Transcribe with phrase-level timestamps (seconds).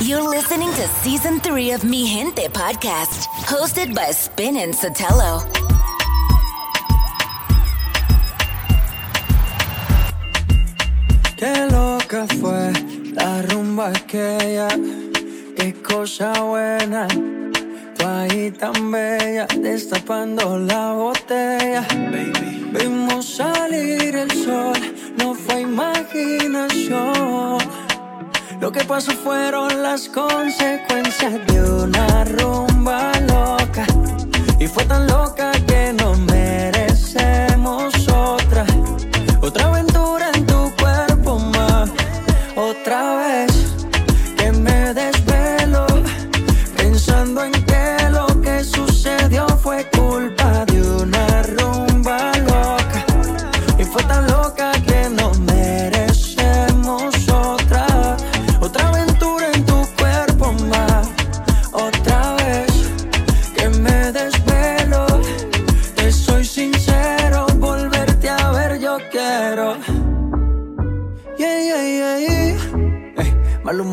[0.00, 5.42] You're listening to season three of Mi Gente podcast, hosted by Spin and Sotelo.
[11.36, 12.72] Qué loca fue
[13.14, 14.68] la rumba aquella,
[15.56, 17.06] qué cosa buena.
[17.08, 21.86] Tú ahí tan bella, destapando la botella.
[22.10, 22.70] Baby.
[22.72, 24.74] Vimos salir el sol,
[25.16, 27.58] no fue imaginación.
[28.64, 33.84] Lo que pasó fueron las consecuencias de una rumba loca.
[34.58, 36.33] Y fue tan loca que no merecemos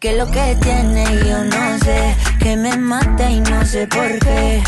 [0.00, 4.62] Que lo que tiene yo no sé, que me mata y no sé por qué.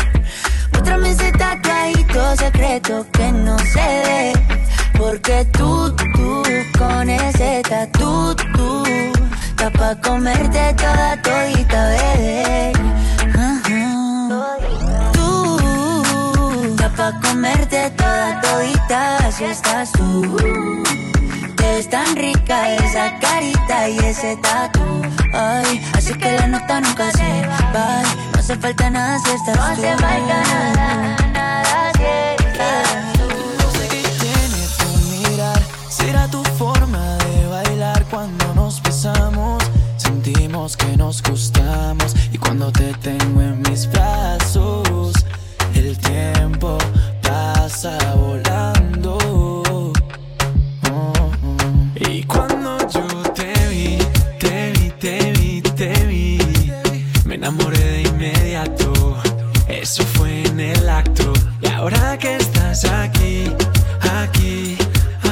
[0.73, 4.33] Muéstrame ese tatuadito secreto que no se ve.
[4.97, 6.43] Porque tú, tú,
[6.77, 8.83] con ese tatu, tú,
[9.51, 12.73] está pa' comerte toda todita, bebé.
[15.13, 15.57] Tú,
[16.71, 20.37] está pa' comerte toda todita, si estás tú.
[21.55, 25.00] Ves tan rica esa carita y ese tatu.
[25.33, 28.03] Ay, así que la nota nunca se va.
[28.33, 29.55] No hace falta nada si estás.
[29.55, 32.03] No hace falta nada, nada si
[32.45, 33.27] estás tú.
[33.59, 39.63] No sé qué tiene tu mirar, será tu forma de bailar cuando nos besamos.
[39.97, 45.13] Sentimos que nos gustamos y cuando te tengo en mis brazos,
[45.73, 46.77] el tiempo
[47.21, 49.20] pasa volando.
[61.81, 63.51] Ahora que estás aquí,
[64.21, 64.77] aquí,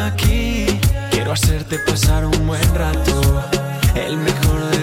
[0.08, 0.66] aquí,
[1.12, 3.44] quiero hacerte pasar un buen rato.
[3.94, 4.78] El mejor de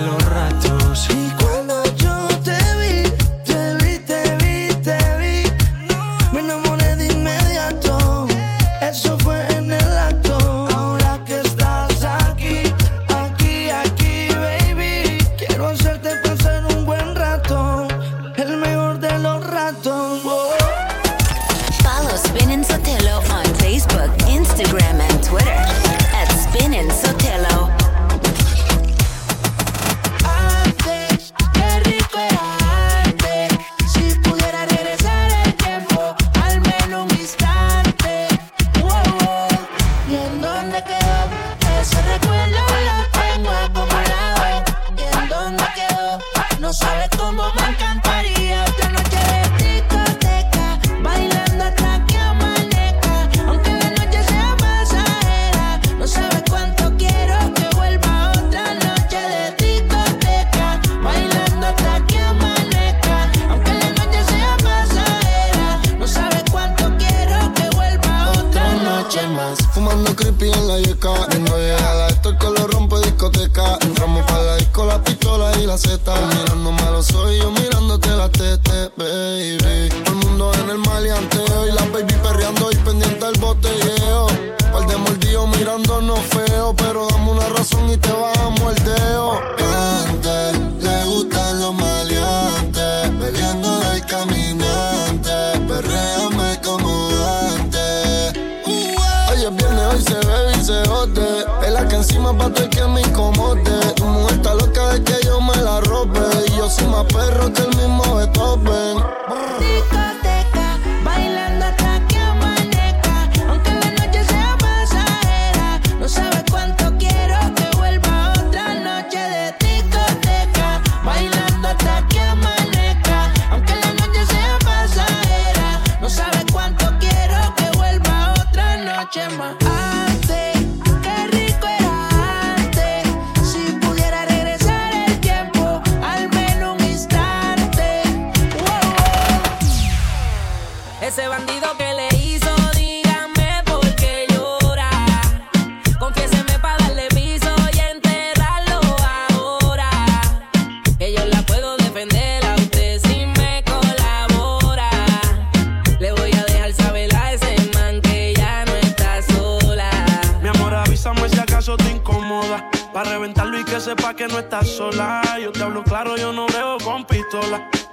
[87.86, 88.35] una razón y te bajamos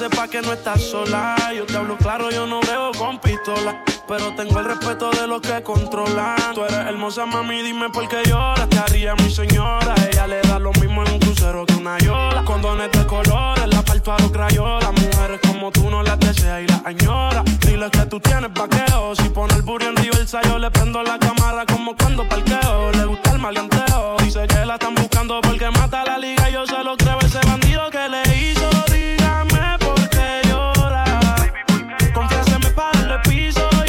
[0.00, 1.36] Sepa que no estás sola.
[1.54, 3.84] Yo te hablo claro, yo no veo con pistola.
[4.08, 6.54] Pero tengo el respeto de los que controlan.
[6.54, 8.66] Tú eres hermosa, mami, dime por qué lloras.
[8.70, 9.94] Te haría mi señora.
[10.10, 12.42] Ella le da lo mismo en un crucero que una yola.
[12.46, 14.90] Condones de colores, la falta los crayolas.
[14.90, 17.44] Mujeres como tú no las deseas y las añora.
[17.66, 19.14] Dile que tú tienes vaqueo.
[19.14, 22.90] Si pone el burro en reversa, yo le prendo la cámara como cuando parqueo.
[22.92, 24.16] Le gusta el maleanteo.
[24.24, 26.48] Dice que la están buscando porque mata la liga.
[26.48, 28.89] Yo se lo creo ese bandido que le hizo.
[33.22, 33.79] Piso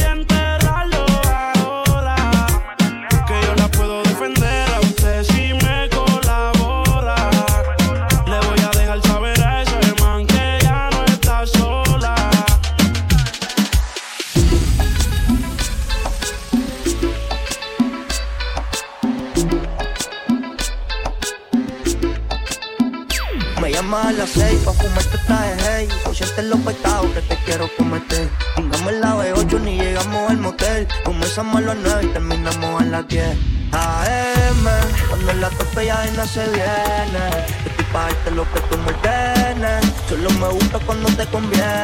[36.34, 37.26] se viene.
[37.66, 39.86] Estoy pa' darte lo que tú me ordenes.
[40.08, 41.81] Solo me gusta cuando te conviene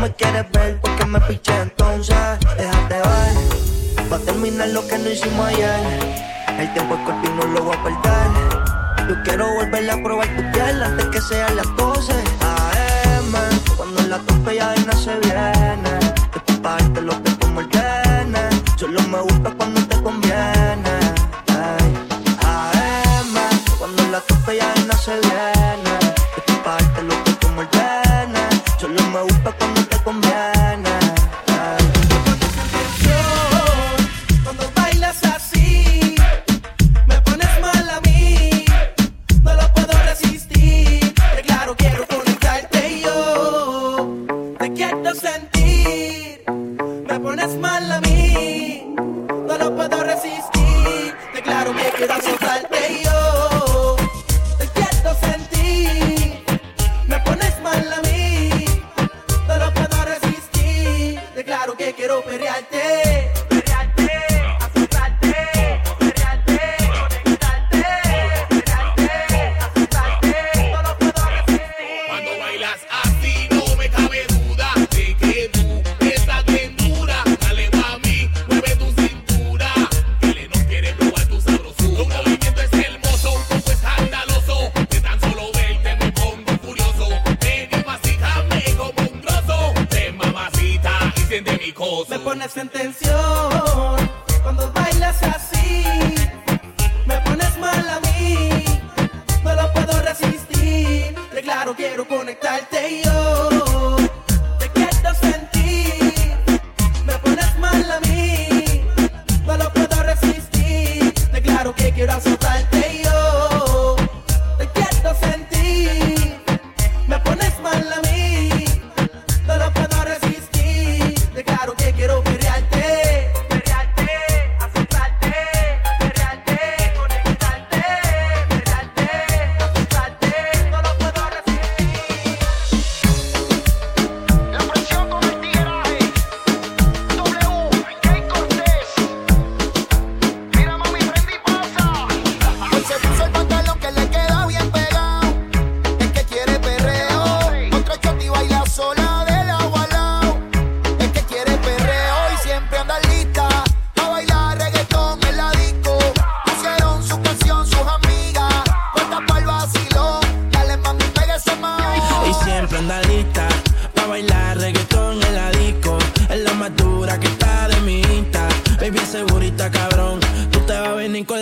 [0.00, 2.16] me quieres ver, ¿por qué me piché entonces?
[2.56, 5.78] Déjate ver, va a terminar lo que no hicimos ayer.
[6.58, 9.08] El tiempo es corto y no lo voy a perder.
[9.08, 13.32] Yo quiero volver a probar tu piel antes que sean las 12 AM.
[13.76, 15.98] Cuando la tope ya no se viene.
[16.34, 18.62] Estoy pa' darte lo que tú me ordenes.
[18.76, 19.69] Solo me gusta cuando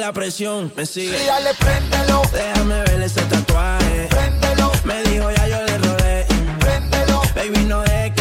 [0.08, 1.18] la presión me sigue.
[1.18, 2.22] Sí, dale, préndelo.
[2.32, 4.08] Déjame ver ese tatuaje.
[4.08, 4.72] Préndelo.
[4.84, 6.26] Me dijo ya yo le rodé.
[6.60, 7.20] Préndelo.
[7.34, 8.14] Baby, no es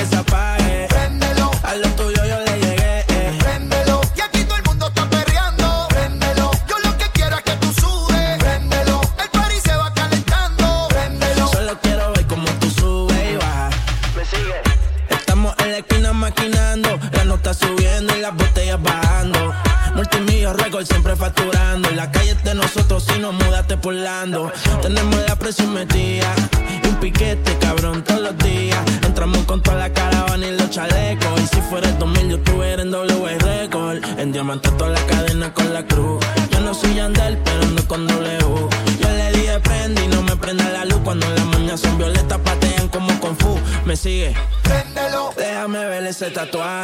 [46.31, 46.76] tatuagem.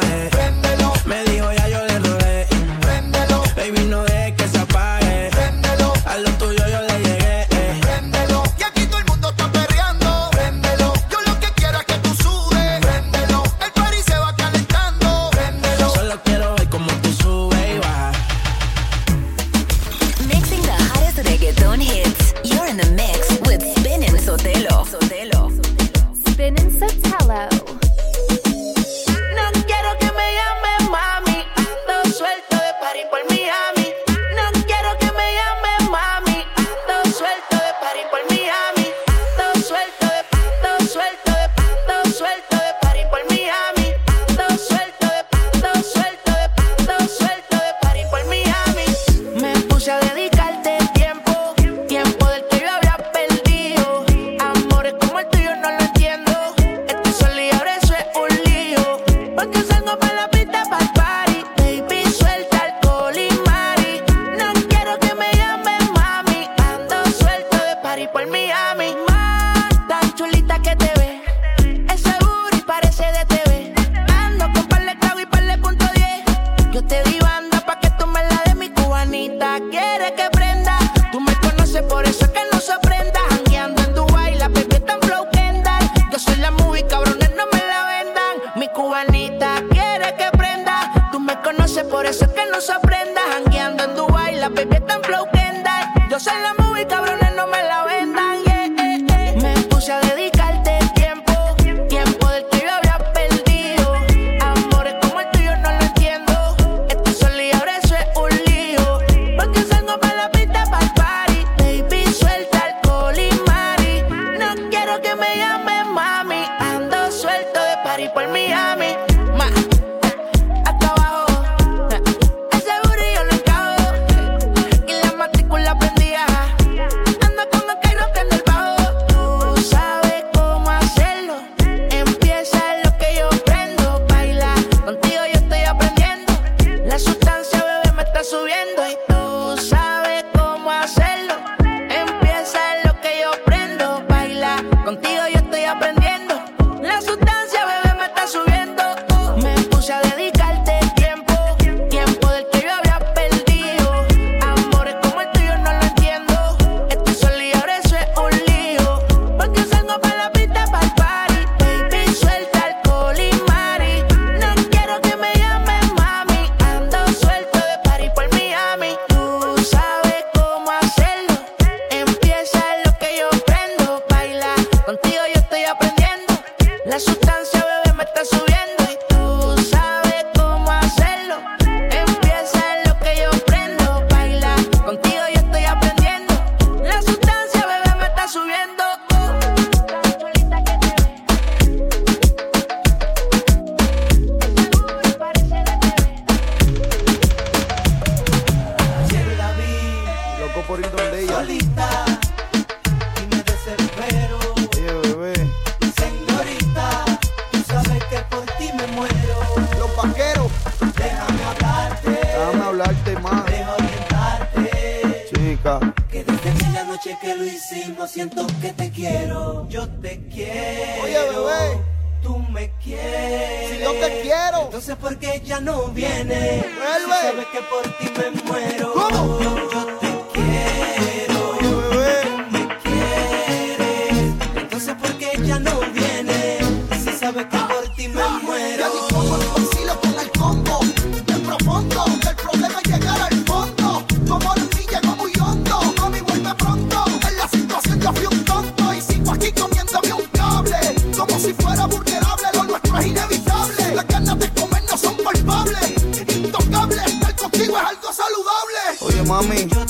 [259.26, 259.83] mami.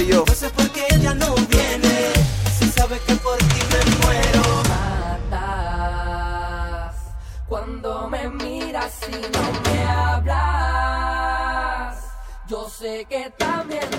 [0.00, 0.24] soy yo.
[0.26, 2.12] No sé por qué ella no viene,
[2.58, 4.42] si sabe que por ti me muero.
[5.30, 6.94] Matas
[7.48, 10.30] cuando me miras y no me hablas.
[12.48, 13.89] Yo sé que también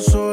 [0.00, 0.29] So.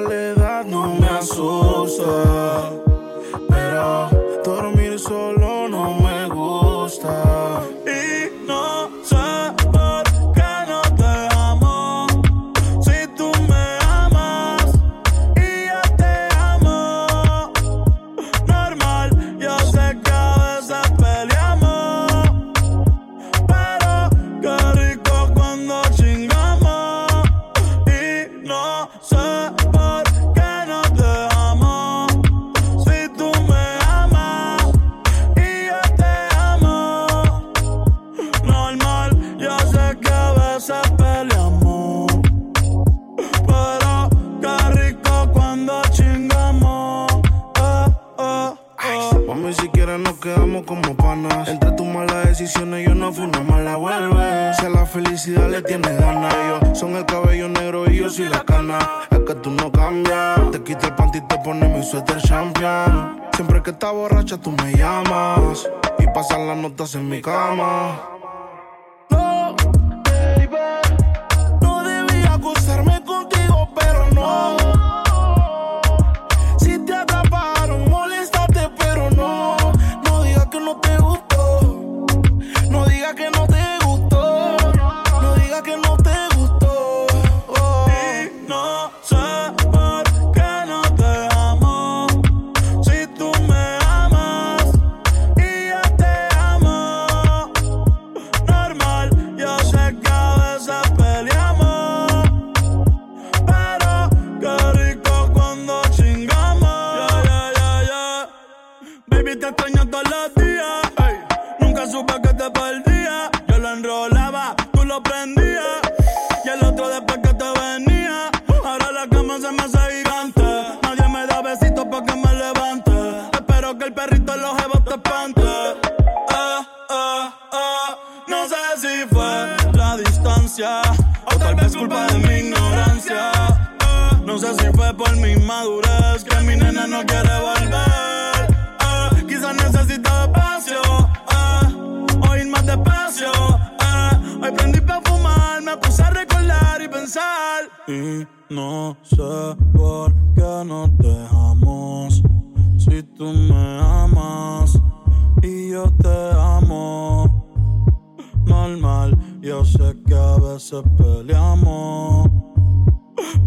[159.47, 162.29] Yo sé que a veces peleamos,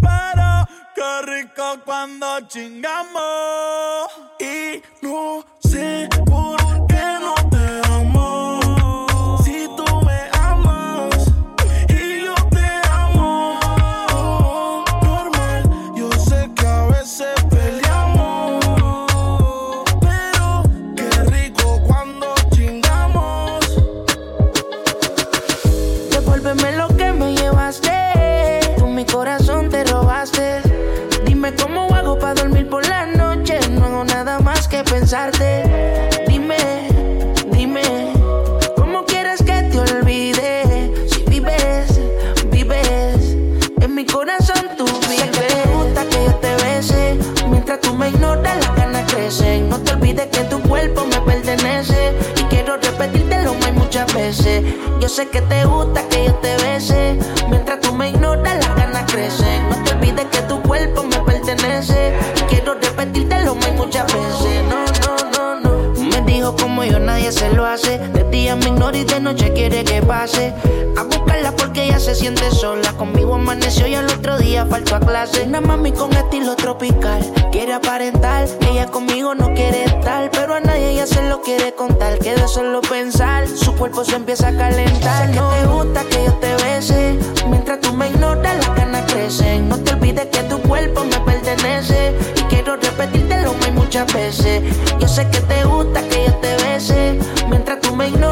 [0.00, 4.08] pero qué rico cuando chingamos.
[4.40, 6.08] Y no sé.
[54.30, 57.18] Yo sé que te gusta que yo te bese.
[57.48, 59.68] Mientras tú me ignoras, las ganas crecen.
[59.68, 62.14] No te olvides que tu cuerpo me pertenece.
[62.36, 64.62] y Quiero repetirte lo mismo muchas veces.
[64.68, 66.00] No, no, no, no.
[66.04, 67.98] Me dijo como yo, nadie se lo hace.
[67.98, 70.54] De día me ignora y de noche quiere que pase.
[70.96, 72.92] A buscar la porque ella se siente sola.
[72.94, 75.44] Conmigo amaneció y al otro día faltó a clase.
[75.44, 78.48] Una mami con estilo tropical, quiere aparentar.
[78.68, 82.18] Ella conmigo no quiere estar, pero a nadie ella se lo quiere contar.
[82.18, 85.28] Que de solo pensar, su cuerpo se empieza a calentar.
[85.28, 87.16] No te gusta que yo te bese,
[87.48, 89.68] mientras tú me ignoras, las ganas crecen.
[89.68, 94.62] No te olvides que tu cuerpo me pertenece y quiero repetirte lo mismo muchas veces.
[95.00, 98.29] Yo sé que te gusta que yo te bese, mientras tú me ignoras,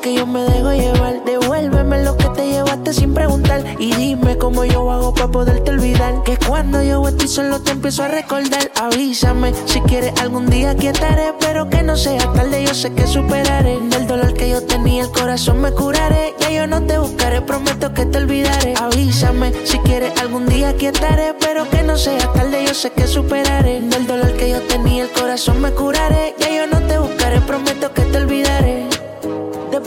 [0.00, 4.64] que yo me dejo llevar, devuélveme lo que te llevaste sin preguntar y dime cómo
[4.64, 6.22] yo hago para poderte olvidar.
[6.24, 8.70] Que cuando yo ti solo te empiezo a recordar.
[8.80, 12.64] Avísame si quieres algún día aquí estaré, pero que no sea tarde.
[12.64, 16.34] Yo sé que superaré del dolor que yo tenía, el corazón me curaré.
[16.40, 18.74] Ya yo no te buscaré, prometo que te olvidaré.
[18.80, 22.64] Avísame si quieres algún día aquí estaré, pero que no sea tarde.
[22.66, 26.34] Yo sé que superaré del dolor que yo tenía, el corazón me curaré.
[26.38, 28.47] Ya yo no te buscaré, prometo que te olvidaré.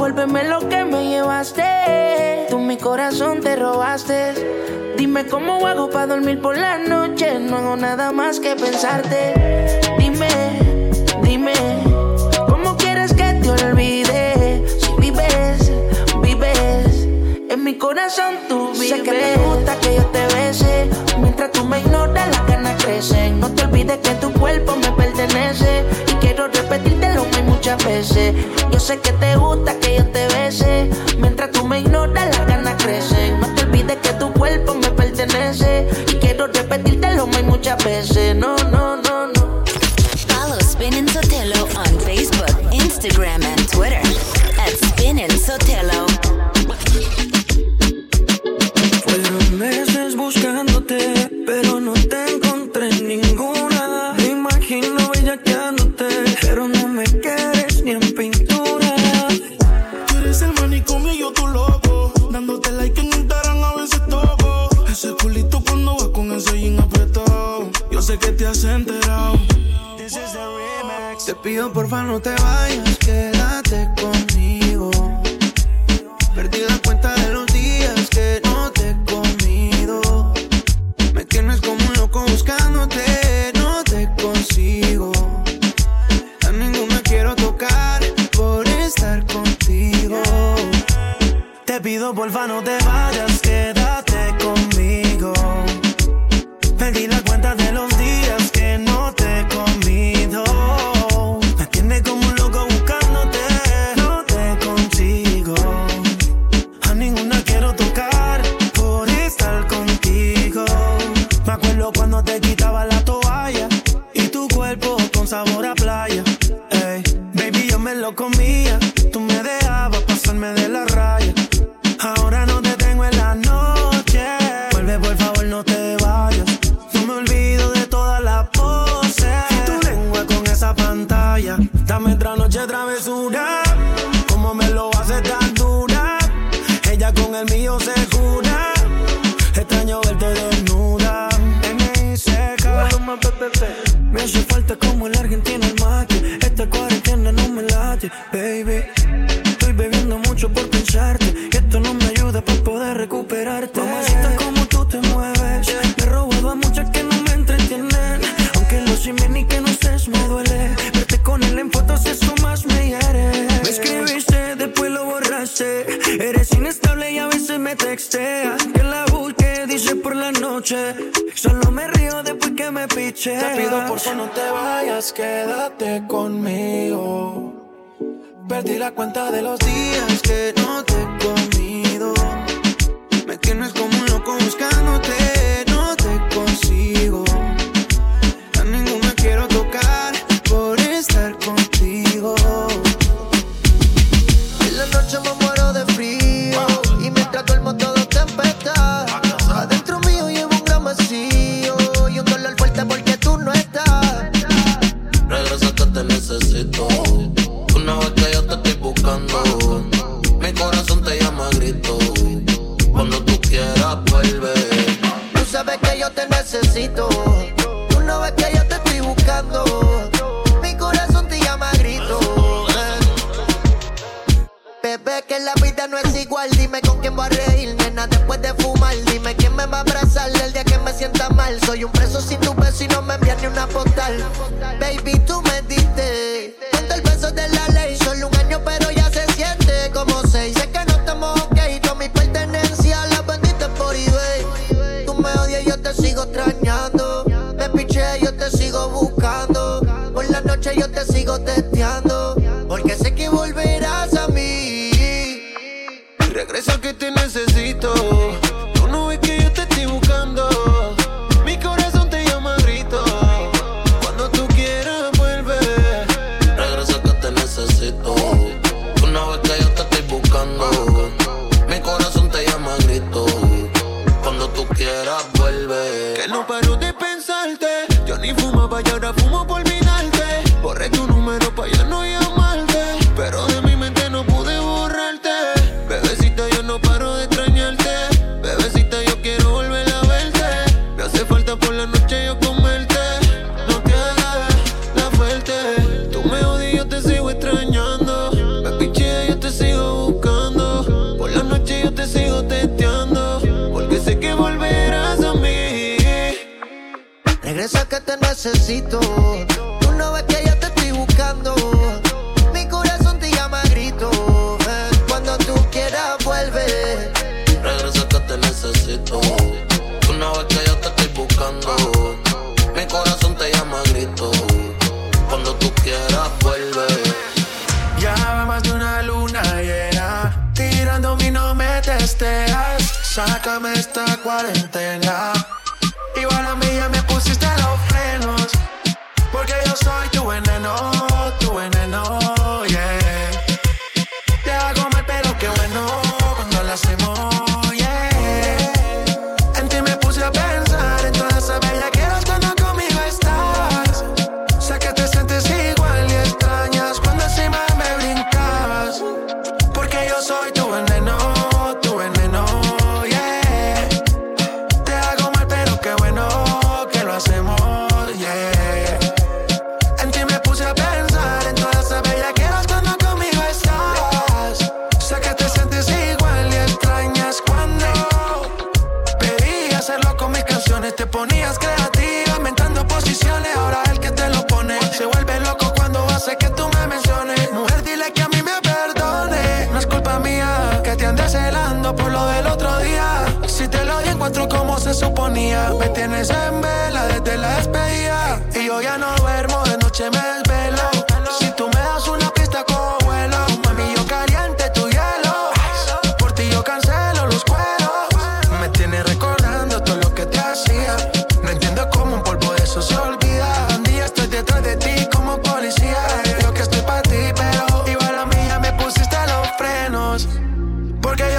[0.02, 2.48] Devuélveme lo que me llevaste.
[2.50, 4.34] Tú mi corazón te robaste.
[4.98, 7.40] Dime cómo hago para dormir por la noche.
[7.40, 9.80] No hago nada más que pensarte.
[10.00, 10.28] Dime,
[11.22, 11.54] dime,
[12.50, 14.66] ¿cómo quieres que te olvide?
[14.80, 15.72] Si vives,
[16.24, 17.08] vives.
[17.52, 18.90] En mi corazón tú vives.
[18.90, 20.90] Sé que te gusta que yo te bese.
[21.20, 23.40] Mientras tú me ignoras, las ganas crecen.
[23.40, 25.84] No te olvides que tu cuerpo me pertenece.
[26.08, 28.34] Y quiero repetirte lo mismo muchas veces.
[28.72, 29.36] Yo sé que te
[37.76, 38.91] muchas no, no.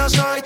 [0.03, 0.42] Porque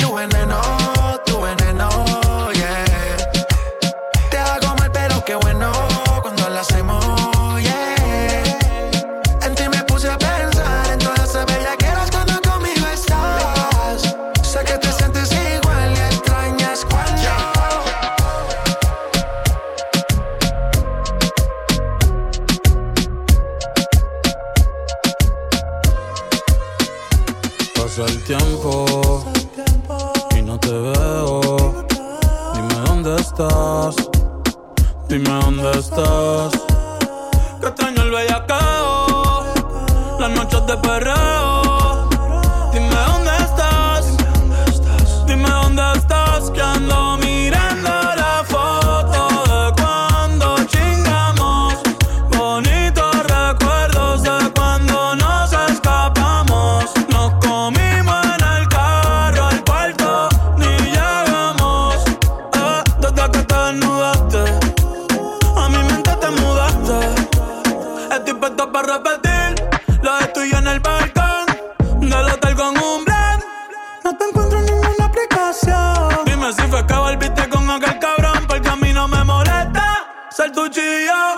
[80.77, 81.36] do you?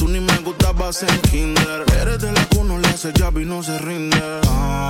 [0.00, 1.84] Tú ni me gustabas en kinder.
[2.00, 4.40] Eres de la cuna, le hace llave y no se rinde.
[4.48, 4.88] Ah,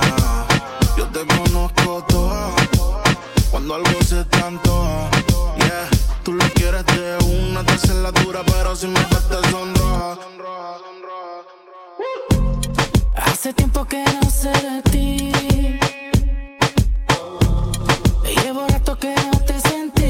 [0.97, 2.55] yo te conozco todo.
[3.51, 4.71] Cuando algo se tanto,
[5.57, 5.89] yeah.
[6.23, 10.17] Tú lo quieres de una, te haces la dura, pero si me falta sonroja.
[13.17, 15.33] Hace tiempo que no sé de ti.
[18.43, 20.00] Llevo rato que no te sentí.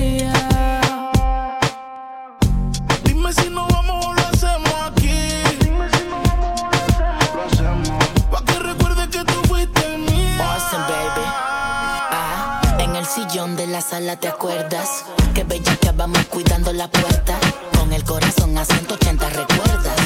[13.42, 15.04] de la sala, ¿te acuerdas?
[15.34, 17.40] Que bellaca vamos cuidando la puerta.
[17.76, 20.00] Con el corazón a 180, ¿recuerdas?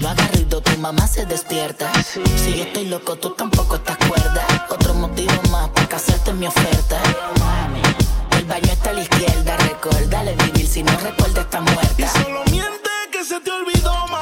[0.00, 1.92] Lo agarrido, tu mamá se despierta.
[2.02, 4.66] Si yo estoy loco, tú tampoco estás cuerda.
[4.68, 7.00] Otro motivo más para casarte mi oferta.
[8.36, 10.66] El baño está a la izquierda, recuérdale vivir.
[10.66, 11.94] Si no recuerda, está muerta.
[11.98, 14.21] Y solo miente que se te olvidó, más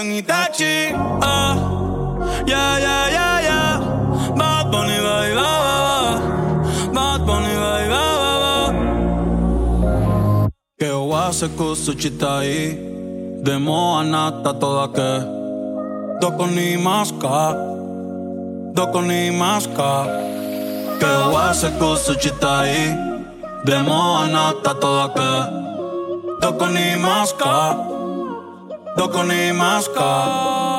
[0.00, 0.94] en Itachi.
[1.22, 1.54] Ah,
[2.46, 3.60] ya, ya, ya, ya.
[4.38, 6.16] Bad Bunny, bye, bye, bye.
[6.94, 8.72] Bad Bunny, bye, bye, bye.
[10.78, 12.78] Que wase kusuchitai,
[13.42, 15.10] demo anata toda que.
[16.20, 17.54] Doko ni maska,
[18.74, 20.06] doko ni maska.
[21.00, 22.74] Que wase kusuchitai,
[23.64, 25.32] demo anata toda que.
[26.40, 27.54] Doko ni maska,
[28.98, 30.77] doko ni maska.